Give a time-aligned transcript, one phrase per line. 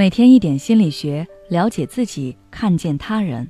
[0.00, 3.46] 每天一点心理学，了解自己，看见他人。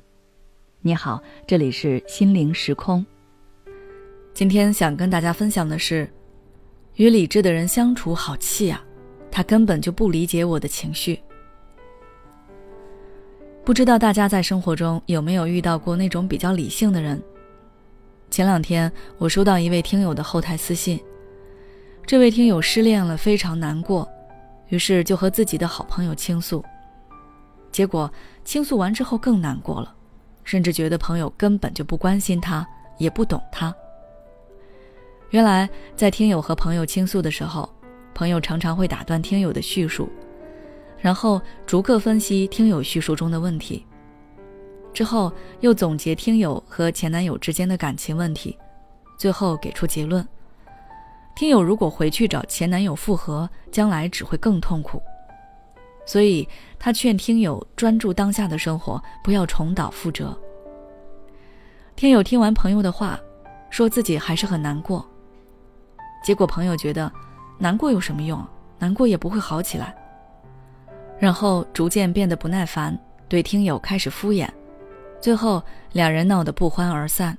[0.81, 3.05] 你好，这里是心灵时空。
[4.33, 6.11] 今天想跟大家分享的是，
[6.95, 8.83] 与理智的人相处好气啊，
[9.31, 11.17] 他根本就不理解我的情绪。
[13.63, 17.23] 不知道大家在生活中有没有遇到过那种比较理性的人？
[18.29, 20.99] 前两天我收到一位听友的后台私信，
[22.05, 24.05] 这位听友失恋了，非常难过。
[24.71, 26.63] 于是就和自己的好朋友倾诉，
[27.73, 28.09] 结果
[28.45, 29.93] 倾诉完之后更难过了，
[30.45, 32.65] 甚至觉得朋友根本就不关心他，
[32.97, 33.75] 也不懂他。
[35.31, 37.69] 原来在听友和朋友倾诉的时候，
[38.13, 40.07] 朋友常常会打断听友的叙述，
[40.97, 43.85] 然后逐个分析听友叙述中的问题，
[44.93, 48.57] 之后又总结听友和前男友之间的感情问题，
[49.17, 50.25] 最后给出结论。
[51.33, 55.01] 听友如果回去找前男友复合，将来只会更痛苦，
[56.05, 56.47] 所以
[56.77, 60.37] 他劝听友专注当下的生活，不要重蹈覆辙。
[61.95, 63.19] 听友听完朋友的话，
[63.69, 65.03] 说自己还是很难过。
[66.23, 67.11] 结果朋友觉得，
[67.57, 68.45] 难过有什么用？
[68.77, 69.95] 难过也不会好起来。
[71.17, 72.95] 然后逐渐变得不耐烦，
[73.27, 74.47] 对听友开始敷衍，
[75.19, 75.63] 最后
[75.93, 77.35] 两人闹得不欢而散。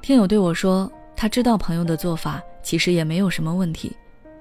[0.00, 0.90] 听友对我说。
[1.22, 3.96] 他知道朋友的做法其实也没有什么问题，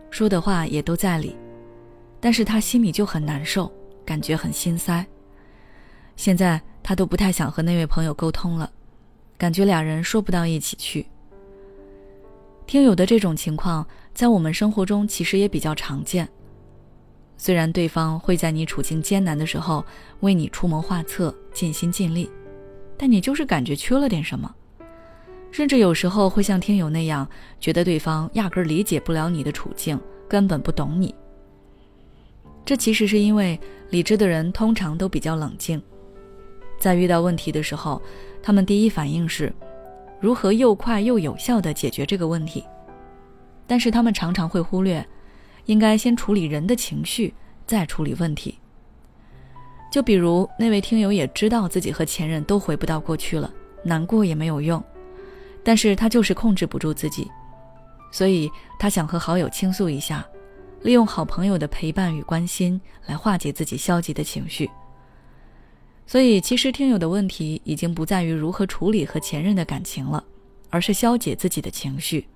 [0.10, 1.38] 说的话也都在理，
[2.20, 3.72] 但是他心里就很难受，
[4.04, 5.06] 感觉很心塞。
[6.16, 8.68] 现在他都不太想和那位朋友沟通了，
[9.38, 11.06] 感觉俩人说不到一起去。
[12.66, 16.28] 听友的这种情况在我们生活中其实也比较常见。
[17.38, 19.86] 虽然对方会在你处境艰难的时候
[20.22, 22.28] 为你出谋划策、尽心尽力，
[22.98, 24.52] 但你就是感觉缺了点什么。
[25.52, 27.28] 甚至有时候会像听友那样，
[27.60, 31.14] 觉得对方压根理解不了你的处境，根本不懂你。
[32.64, 35.82] 这其实是因为理智的人通常都比较冷静，
[36.80, 38.02] 在遇到问题的时候，
[38.42, 39.52] 他们第一反应是
[40.22, 42.64] 如何又快又有效地解决这个问题，
[43.68, 45.06] 但是他们常常会忽略，
[45.66, 47.34] 应该先处理人的情绪，
[47.66, 48.58] 再处理问题。
[49.92, 53.52] 就比如那位听友也知道自己和前任都回不到过去了，
[53.84, 54.82] 难过也没有用。
[55.64, 57.30] 但是他就是控制不住自己，
[58.12, 58.50] 所以
[58.80, 60.26] 他想和好友倾诉一下，
[60.82, 64.70] 利用好朋友的陪伴与关心来化解自己消极的情绪。
[66.08, 70.22] 所以，其实听友的问题已经不在于如何处理和前任的感情了，
[70.70, 72.28] 而是消解自己的情绪。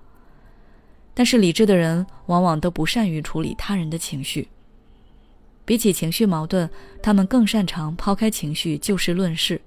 [1.12, 4.48] 但是，理智的人往往都不善于处理他人的情绪，
[5.64, 6.70] 比起情绪矛盾，
[7.02, 9.60] 他们更擅长抛开情绪就事论事。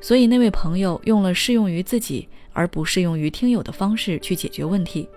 [0.00, 5.08] 所以那位朋友用了适用于自己而不适用于听友的方式去解决问题，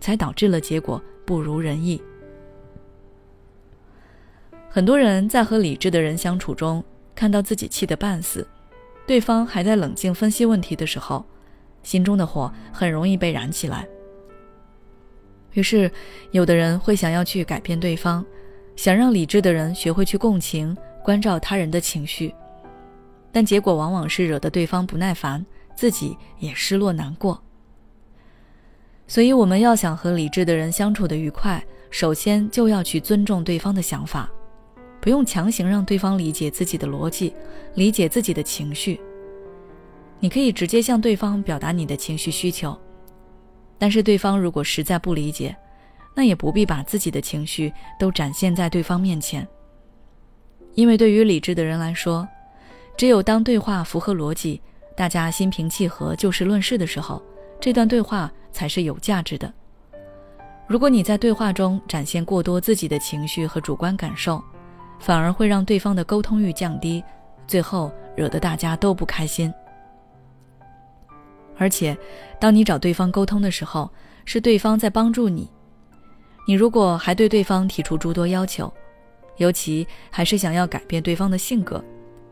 [0.00, 2.00] 才导致了结果不如人意。
[4.70, 6.84] 很多人在和理智的人相处中，
[7.14, 8.46] 看到自己气得半死，
[9.06, 11.24] 对方还在冷静分析问题的时候，
[11.82, 13.88] 心中的火很容易被燃起来。
[15.54, 15.90] 于是，
[16.30, 18.24] 有的人会想要去改变对方，
[18.76, 22.32] 想让理智的人学会去共情、关照他人的情绪。
[23.30, 25.44] 但结果往往是惹得对方不耐烦，
[25.76, 27.42] 自己也失落难过。
[29.06, 34.28] 所以，我们要想和理智的人相处的愉快，首先就要去尊重对方的想法，
[35.00, 37.34] 不用强行让对方理解自己的逻辑，
[37.74, 39.00] 理解自己的情绪。
[40.20, 42.76] 你可以直接向对方表达你的情绪需求，
[43.78, 45.56] 但是对方如果实在不理解，
[46.14, 49.46] 那也不必把自己的情绪都展现在对方面前，
[50.74, 52.28] 因为对于理智的人来说。
[52.98, 54.60] 只有当对话符合逻辑，
[54.96, 57.22] 大家心平气和、就事论事的时候，
[57.60, 59.54] 这段对话才是有价值的。
[60.66, 64.42] 如果你在对话中展现过多自己的情绪和主观感受，
[64.98, 67.00] 反而会让对方的沟通欲降低，
[67.46, 69.54] 最后惹得大家都不开心。
[71.56, 71.96] 而且，
[72.40, 73.88] 当你找对方沟通的时候，
[74.24, 75.48] 是对方在帮助你。
[76.48, 78.72] 你如果还对对方提出诸多要求，
[79.36, 81.80] 尤其还是想要改变对方的性格。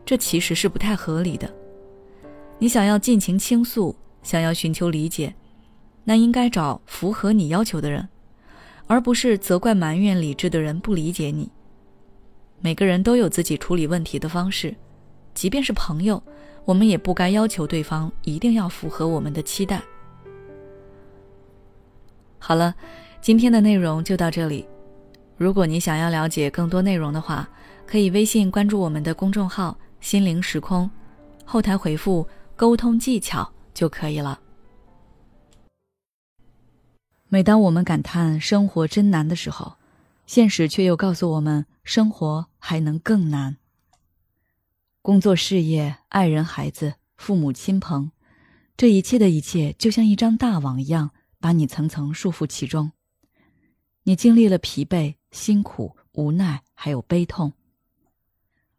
[0.07, 1.53] 这其实是不太合理的。
[2.59, 3.93] 你想要尽情倾诉，
[4.23, 5.35] 想要寻求理解，
[6.05, 8.07] 那应该找符合你要求的人，
[8.87, 11.51] 而不是责怪埋怨理智的人不理解你。
[12.61, 14.73] 每个人都有自己处理问题的方式，
[15.33, 16.23] 即便是朋友，
[16.63, 19.81] 我们也不该要求对方一定要符合我们的期待。
[22.39, 22.73] 好了，
[23.19, 24.65] 今天的内容就到这里。
[25.35, 27.47] 如果你想要了解更多内容的话，
[27.85, 29.77] 可以微信关注我们的公众号。
[29.99, 30.89] 心灵时空，
[31.45, 34.39] 后台回复“沟通技巧”就可以了。
[37.29, 39.77] 每当我们感叹生活真难的时候，
[40.25, 43.57] 现实却又告诉我们，生活还能更难。
[45.01, 48.11] 工作、事业、爱人、孩子、父母亲朋，
[48.77, 52.91] 这一切的一切，就像一张大网一样，把你层层束缚其中。
[54.03, 57.51] 你经历了疲惫、辛苦、无奈，还有悲痛。